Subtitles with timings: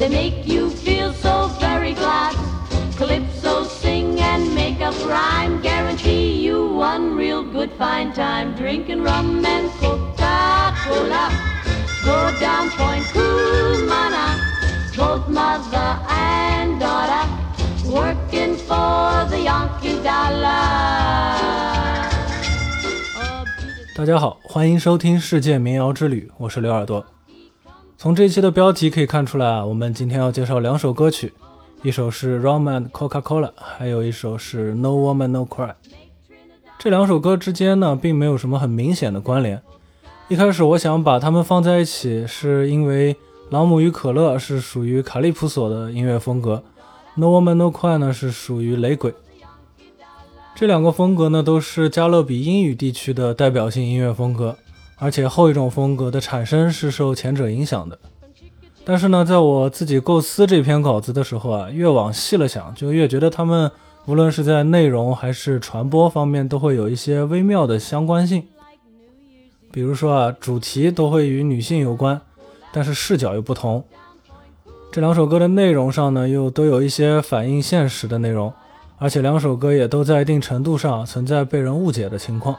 [0.00, 2.34] They make you feel so very glad.
[2.96, 5.60] Calypso sing and make up rhyme.
[5.62, 8.54] Guarantee you one real good fine time.
[8.54, 11.30] Drinking rum and Coca-Cola.
[12.04, 14.38] Go down Point Cumana.
[14.96, 17.28] Both mother and daughter
[17.84, 21.66] working for the Yankee dollar.
[23.94, 27.04] 大家好，欢迎收听《世界民谣之旅》，我是刘耳朵。
[28.01, 31.31] 从这一期的标题可以看出来啊，我们今天要介绍两首歌曲，
[31.83, 35.69] 一首是《Roman Coca-Cola》，还有一首是《No Woman No Cry》。
[36.79, 39.61] 这两首歌之间呢，并没有什么很明显的关联。
[40.29, 43.13] 一开始我想把它们放在一起，是因为
[43.51, 46.63] 《朗姆与可乐》是属于卡利普索的音乐风格，
[47.19, 49.13] 《No Woman No Cry》呢是属于雷鬼。
[50.55, 54.57] 这两个风格呢，都是加勒比英语地区的代表性音乐风格，
[55.01, 57.97] 而且后一种风格的产生是受前者影响的。
[58.85, 63.71] 但是呢，在我自己构思这篇稿子的时候啊，越往细了想，就越觉得他们
[64.05, 68.43] 无论是在内容还是传播方面，都会有一些微妙的相关性。
[69.71, 72.21] 比如说啊，主题都会与女性有关，
[72.71, 73.83] 但是视角又不同。
[74.91, 78.53] 这两首歌的内容上呢，又都有一些反映现实的内容。
[78.99, 82.55] 而且两首歌也都在一定程度上存在被人误解的情况。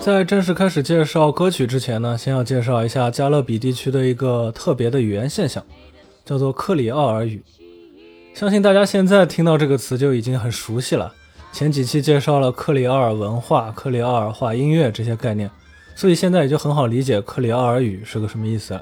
[0.00, 5.62] 在正式开始介绍歌曲之前呢，先要介绍一下加勒比地区的一个特别的语言现象，
[6.24, 7.42] 叫做克里奥尔语。
[8.32, 11.12] 相信大家现在听到这个词就已经很熟悉了。
[11.52, 15.50] 前几期介绍了克里奥尔文化、克里奥尔化音乐这些概念。
[15.94, 18.80] 所以现在也就很好理解克里奥尔语是个什么意思。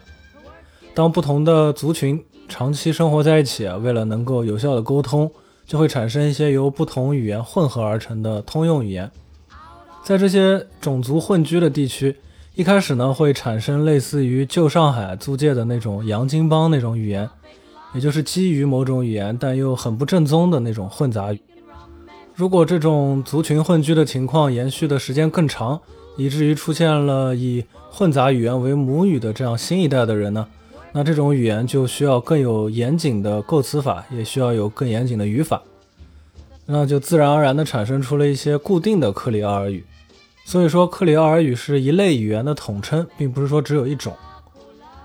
[0.95, 5.31] 当不同的族群长期生活在一起，为了能够有效的沟通，
[5.67, 9.11] 就会产生一些由不同语言混合而成的通用语言。
[10.07, 12.15] 在这些种族混居的地区，
[12.55, 17.29] 一开始呢会产生类似于旧上海租界的那种洋泾浜那种语言，
[17.93, 21.41] 也就是基于某种语言但又很不正宗的那种混杂语。
[22.37, 25.81] 如果这种族群混居的情况延续的时间更长，
[26.17, 30.47] 以至于出现了以混杂语言为母语的这样新一代的人呢？
[30.93, 35.61] 那这种语言就需要更有严谨的构词法，也需要有更严谨的语法，
[36.67, 39.85] 那就自然而然地产生出了一些固定的克里奥尔语。
[40.49, 44.17] 所以说，克里奥尔语是一类语言的统称，并不是说只有一种。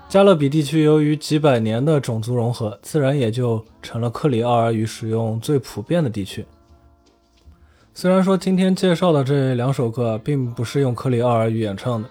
[0.08, 6.46] 加勒比地区由于几百年的种族融合，自然也就成了克里奥尔语使用最普遍的地区。
[7.92, 12.08] 虽然说今天介绍的这两首歌并不是用克里奥尔语演唱的，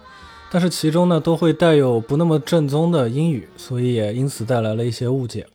[0.52, 5.48] 但是其中呢都会带有不那么正宗的英语，所以也因此带来了一些误解。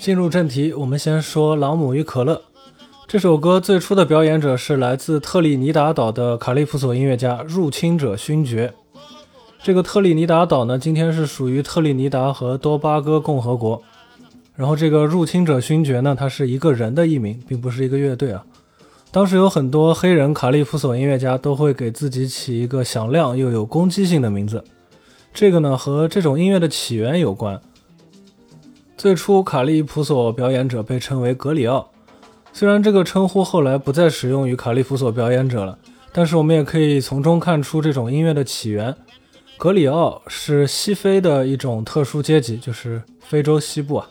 [0.00, 2.36] 进入正题，我们先说《朗姆与可乐》
[3.06, 3.60] 这首歌。
[3.60, 8.72] 最初的表演者是来自特立尼达岛的卡利普索音乐家入侵者勋爵。
[9.62, 13.82] 这个特立尼达岛呢，今天是属于特立尼达和多巴哥共和国。
[14.56, 18.42] 然后这个入侵者勋爵呢，他是一个人的艺名，并不是一个乐队啊。
[19.10, 24.64] 当时有很多黑人卡利普索音乐家都会给自己起一个响亮又有攻击性的名字。
[25.34, 27.60] 这个呢，和这种音乐的起源有关。
[29.00, 31.90] 最初，卡利普索表演者被称为格里奥。
[32.52, 35.78] 虽然这个称呼后来不再使用于卡利普索表演者了，
[36.12, 38.94] 但是我们也可以从中看出这种音乐的起源。
[39.56, 44.06] 格里奥是西非的一种特殊阶级，就是非洲西部啊。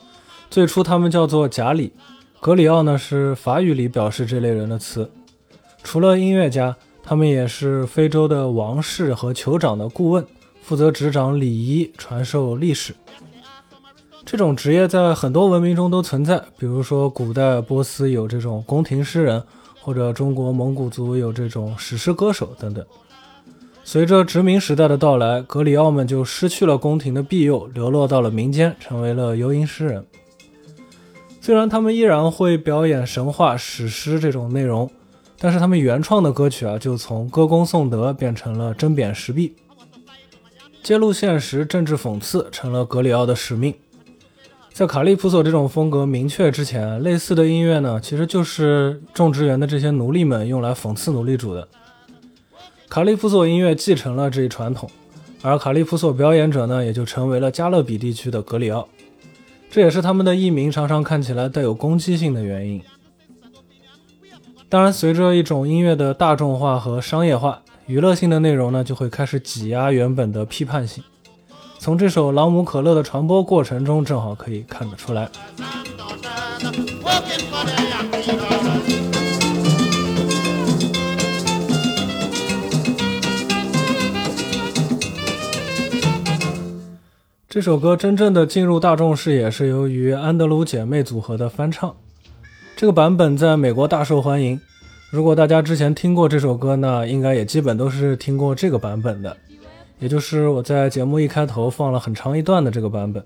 [0.50, 1.92] 最初他们叫做贾里。
[2.40, 5.08] 格里奥呢是法语里表示这类人的词。
[5.84, 10.26] 除了音乐家，他们也是非洲的王室和酋长的顾问，
[10.60, 12.92] 负责执掌礼仪、传授历史。
[14.24, 19.42] 这种职业在很多文明中都存在，比如说古代波斯有这种宫廷诗人，
[19.80, 22.84] 或者中国蒙古族有这种史诗歌手等等。
[23.82, 30.04] 随着殖民时代的到来，格里奥们就失去了宫廷的庇佑，流落到了民间，成为了游吟诗人。
[31.40, 34.88] 虽然他们依然会表演神话、史诗这种内容，
[35.38, 39.56] 但是他们原创的歌曲啊，就从歌功颂德变成了针砭时弊，
[40.82, 43.74] 揭露现实、政治讽刺，成了格里奥的使命。
[44.80, 51.68] 在卡利普索这种风格明确之前，类似的音乐呢，其实就是种植园的这些奴隶们用来讽刺奴隶主的。
[52.88, 54.88] 卡利普索音乐继承了这一传统，
[55.42, 58.88] 而卡利普索表演者呢，也就成为了加勒比地区的格里奥，
[59.70, 62.82] 这也是他们的艺名常常看起来带有攻击性的原因。
[64.70, 71.04] 当然，随着一种音乐的大众化和商业化，娱乐性的内容呢就会开始挤压原本的批判性。
[71.82, 75.30] 从这首《朗姆可乐》的传播过程中，正好可以看得出来。
[87.48, 91.96] 这首歌真正的进入大众视野是由于安德鲁姐妹组合的翻唱，
[92.76, 94.60] 这个版本在美国大受欢迎。
[95.10, 99.34] 如果大家之前听过这首歌，那应该也基本都是听过这个版本的，
[100.00, 103.24] 也就是我在节目一开头放了很长一段的这个版本。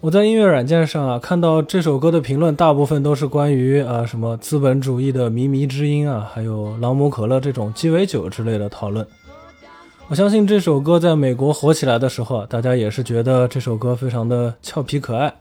[0.00, 9.06] 我在音乐软件上啊看到这首歌的评论，大部分都是关于啊什么资本主义的靡靡之音啊，还有朗姆可乐这种鸡尾酒之类的讨论。
[10.08, 15.32] 我相信这首歌在美国火起来的时候啊，大家也是觉得这首歌非常的俏皮可爱，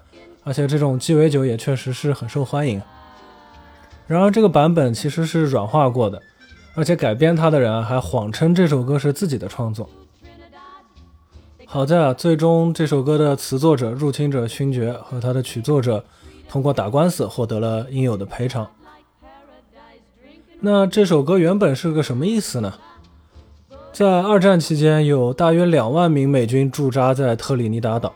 [0.43, 2.79] 而且这种鸡尾酒也确实是很受欢迎。
[4.05, 6.21] 然而这个版本其实是软化过的，
[6.73, 9.89] 而且改编它的人还谎称这首歌是自己的创作。
[11.65, 16.03] 好在啊，最终这首歌的词作者入侵者勋爵和他的曲作者
[16.49, 18.67] 通过打官司获得了应有的赔偿。
[20.59, 22.73] 那这首歌原本是个什么意思呢？
[23.93, 28.13] 在二战期间，有大约两万名美军驻扎在特立尼达岛。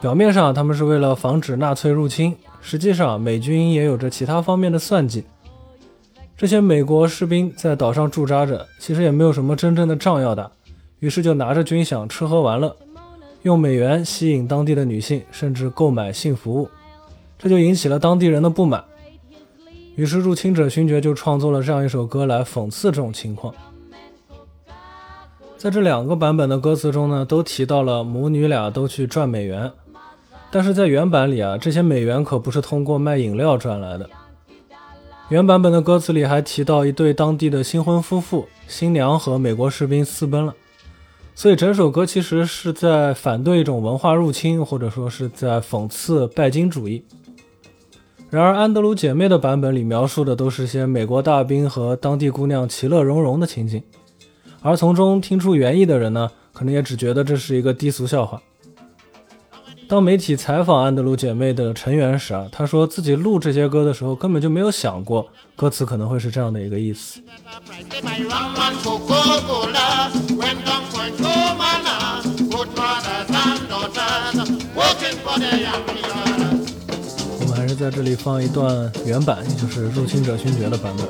[0.00, 5.24] 表面上，他们是为了防止纳粹入侵，实际上，美军也有着其他方面的算计。
[6.36, 10.50] 这些美国士兵在岛上驻扎着，其实也没有什么真正的仗要打，
[10.98, 12.74] 于是就拿着军饷吃喝玩乐，
[13.42, 16.68] 用美元吸引当地的女性，甚至购买性服务，
[17.38, 18.84] 这就引起了当地人的不满。
[19.94, 23.54] 于是，入侵者勋爵就创作了这样一首歌来讽刺这种情况。
[25.56, 29.70] 在这两个版本的歌词中呢，都提到了母女俩都去赚美元，
[30.50, 34.10] 但是在原版里啊，这些美元可不是通过卖饮料赚来的。
[35.30, 40.54] 原版本的歌词里还提到一对当地的新婚夫妇，新娘和美国士兵私奔了，
[41.34, 47.02] 所以整首歌其实是在反对一种文化入侵，或者说是在讽刺拜金主义。
[48.28, 53.82] 然而，安德鲁姐妹的版本里描述的都是些美国大兵和当地姑娘其乐融融的情景。
[54.60, 58.42] 而从中听出原意的人呢，可能也只觉得这是一个低俗笑话。
[59.86, 67.20] 当媒体采访安德鲁姐妹的成员时啊，她说自己录这些歌的时候根本就没有想过歌词可能会是这样的一个意思。
[77.40, 81.06] 我们还是在这里放一段原版，也就是入侵者勋爵的版本。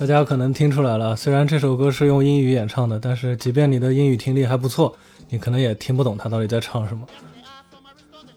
[0.00, 4.96] 大家可能听出来了，虽然这首歌是用英语演唱的，但是即便你的英语听力还不错，
[5.28, 7.06] 你可能也听不懂他到底在唱什么。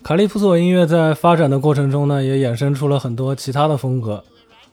[0.03, 4.21] 卡利普索音乐在发展的过程中呢，也衍生出了很多其他的风格。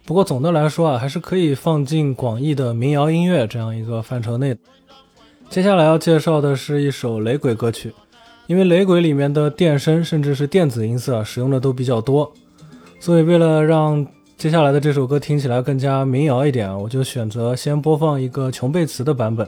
[0.05, 4.57] 不过总的来说啊，还是可以放进广义的民谣音乐这样一个范畴内。
[5.49, 7.95] 接下来要介绍的是一首雷鬼歌曲，
[8.49, 12.33] 因为雷鬼里面的电声甚至是电子音色使用的都比较多，
[12.99, 14.05] 所以为了让
[14.41, 19.47] 接下来的这首歌听起来更加民谣一点，我就选择先播放一个琼贝茨的版本。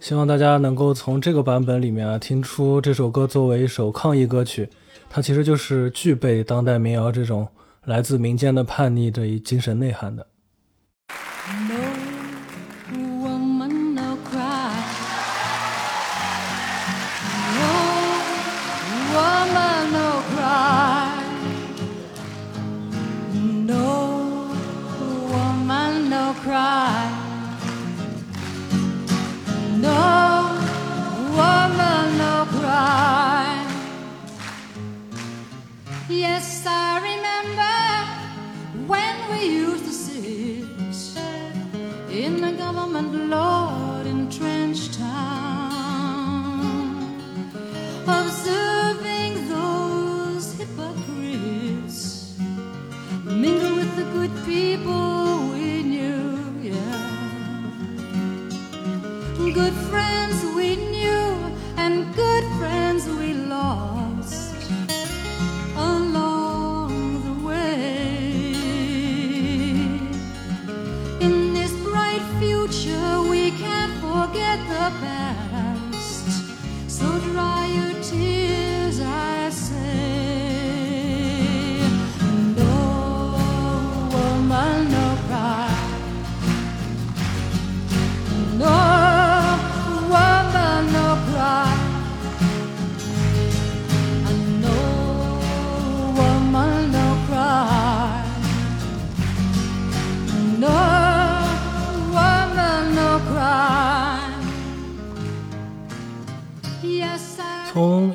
[0.00, 4.66] 希望大家能够从这个版本里面啊听出这首歌作为一首抗议歌曲，
[5.10, 7.46] 它其实就是具备当代民谣这种
[7.84, 10.26] 来自民间的叛逆这一精神内涵的。
[36.10, 37.09] Yes, I.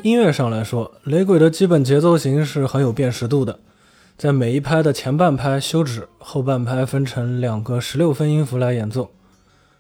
[0.06, 3.58] 音乐上来说，雷鬼的基本节奏型是很有辨识度的，
[4.16, 9.10] 在每一拍的前半拍休止，后半拍分成两个十六分音符来演奏。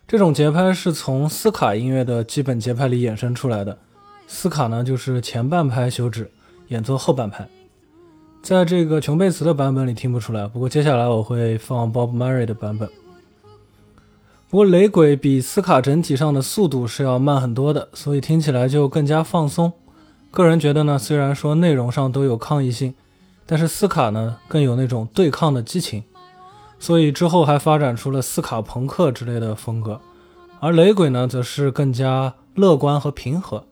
[0.07, 3.77] 这种节拍是从斯卡音乐的基本节拍里衍生出来的。
[4.25, 6.31] 斯卡呢，就是前半拍休止，
[6.69, 7.47] 演奏后半拍。
[8.41, 12.89] 在这个琼贝茨的版本里听不出来，不过接下来我会放 Bob Marley 的版本。
[14.49, 19.71] 不过雷鬼比斯卡整体上的速度是要慢很多的，所以听起来就更加放松。
[20.35, 22.93] 个人觉得呢，虽然说内容上都有抗议性，
[23.45, 26.03] 但是斯卡呢更有那种对抗的激情，
[26.77, 30.01] 所以之后还发展出了斯卡朋克之类的风格。
[30.59, 33.63] 而雷鬼呢，则是更加乐观和平和，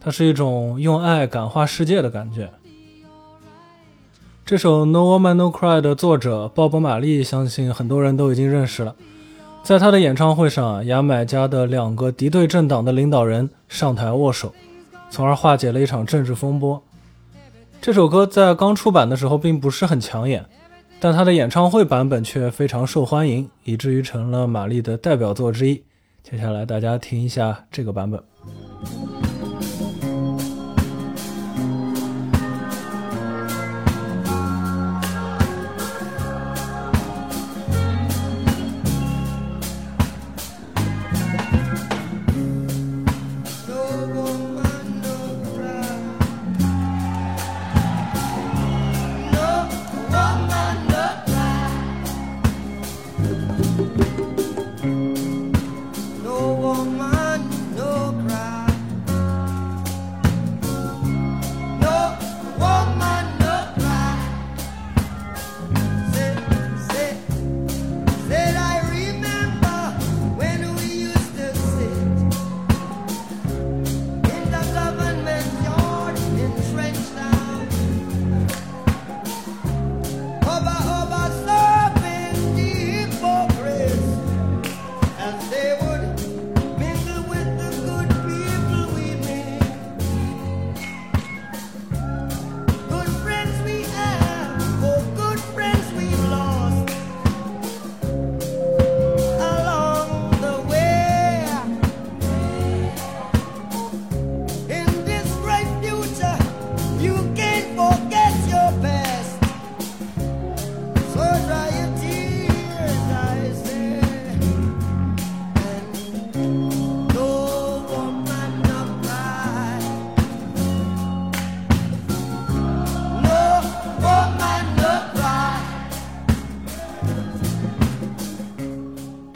[0.00, 2.50] 它是一种用爱感化世界的感觉。
[4.46, 8.96] 这首《No Woman No Cry》的作者鲍勃·马利，相信很多人都已经认识了。
[9.62, 14.54] 在他的演唱会上，牙买加的两个敌对政党的领导人上台握手，
[15.16, 16.82] 从而化解了一场政治风波。
[17.80, 20.44] 这首歌在刚出版的时候并不是很抢眼，
[21.00, 25.82] 但它的演唱会版本却非常受欢迎，以至于成了玛丽的代表作之一。
[26.22, 28.22] 接下来大家听一下这个版本。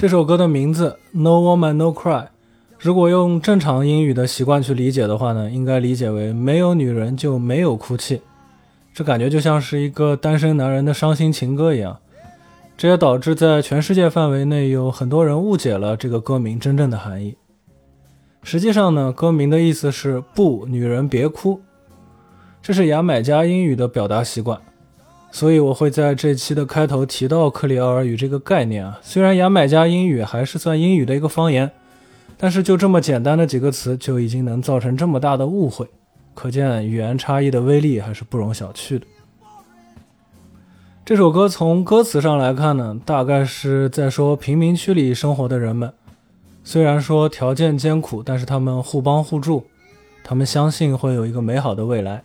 [0.01, 2.23] 这首歌的名字《No Woman No Cry》，
[2.79, 8.23] 如果用正常英语的习惯去理解的话呢，应该理解为没有女人就没有哭泣。
[8.95, 11.99] 这感觉就像是一个单身男人的伤心情歌一样。
[12.79, 17.37] 这也导致在全世界范围内有很多人误解了这个歌名真正的含义。
[18.43, 21.61] 实际上呢，歌名的意思是“不，女人别哭”，
[22.63, 24.59] 这是牙买加英语的表达习惯。
[25.33, 28.99] 所以我会在这期的开头提到克里奥尔语这个概念啊。
[29.03, 31.71] 虽然牙买加英语还是算英语的一个方言，
[32.37, 35.87] 但是就这么简单的几个词就已经能造成这么大的误会，
[36.35, 39.07] 可见语言差异的威力还是不容小觑的。
[41.05, 45.93] 这首歌从歌词上来看呢，大概是在说贫民区里生活的人们，
[46.63, 49.65] 虽然说条件艰苦，但是他们互帮互助，
[50.23, 52.23] 他们相信会有一个美好的未来。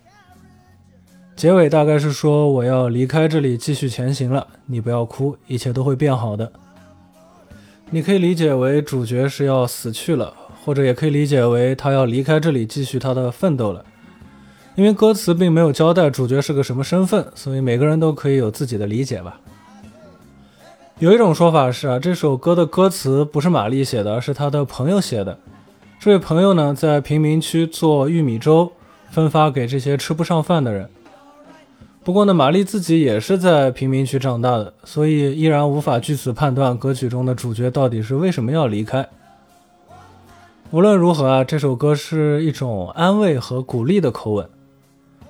[1.35, 6.49] 结尾大概是说我要离开这里继续前行了，你不要哭，一切都会变好的。
[7.89, 13.83] 你可以理解为主角是要死去了，或者也可以理解为他要离开这里继续他的奋斗了。
[14.75, 19.39] 因为歌词并没有交代主角是个什么身份，所以每个人都可以有自己的理解吧。
[20.99, 25.37] 有一种说法是啊，这首歌的歌词不是玛丽写的，而是他的朋友写的。
[25.99, 28.71] 这位朋友呢，在贫民区做玉米粥，
[29.11, 30.89] 分发给这些吃不上饭的人。
[32.05, 39.09] 不过呢，玛丽自己也是在贫民区长大的，所以依然无法据此判断歌曲中的主角到底是为什么要离开。
[40.69, 44.47] 无论如何啊，这首歌是一种安慰和鼓励的口吻。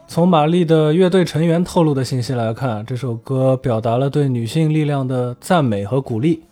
[0.06, 6.44] 从玛丽的乐队成员透露的信息来看，这首歌表达了对女性力量的赞美和鼓励。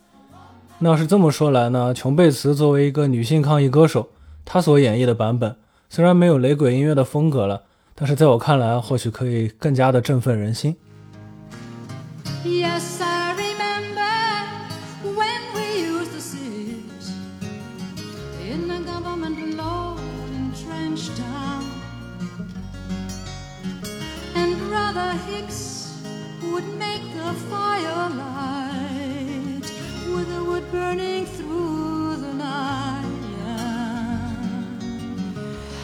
[0.79, 4.07] 那要是这么说来呢，琼贝茨作为一个女性抗议歌手，
[4.45, 5.53] 她所演绎的版本
[5.89, 7.63] 虽然没有雷鬼音乐的风格了，
[8.02, 10.76] 但是在我看来，或许可以更加的振奋人心。
[12.44, 14.00] Yes, I remember
[15.02, 16.38] when we used to sit
[18.40, 19.96] in the government law
[20.32, 21.64] entrenched town.
[24.36, 25.90] And Brother Hicks
[26.42, 28.78] would make the firelight
[30.14, 33.04] with the wood burning through the night.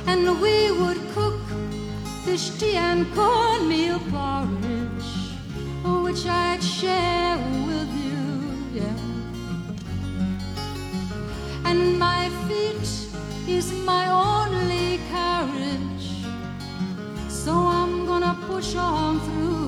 [0.07, 1.08] And we would cook
[2.30, 5.10] fish tea and cornmeal porridge,
[6.04, 8.24] which I'd share with you,
[8.80, 8.98] yeah.
[11.66, 12.88] And my feet
[13.48, 16.08] is my only carriage,
[17.28, 19.59] so I'm gonna push on through.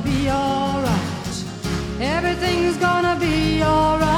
[0.00, 1.44] Be alright.
[2.00, 4.15] Everything's gonna be alright.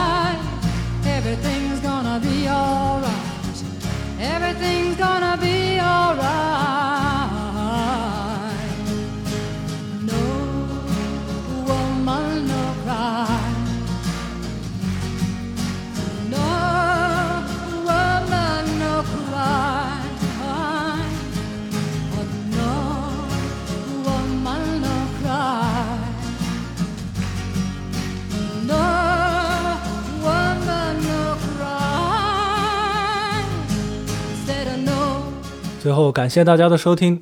[35.98, 37.20] 后，感谢大家的收听。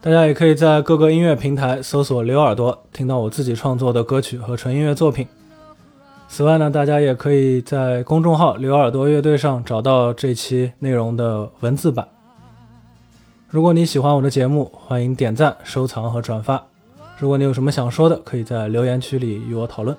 [0.00, 5.28] 大家也可以在各个音乐平台搜索“刘耳朵”，听到我自己创作的歌曲和纯音乐作品。
[6.26, 12.08] 此外呢，大家也可以在公众号“刘耳朵乐队”上找到这期内容的文字版。
[13.48, 16.60] 如果你喜欢我的节目，欢迎点赞、收藏和转发。
[17.18, 19.96] 如果你有什么想说的，可以在留言区里与我讨论。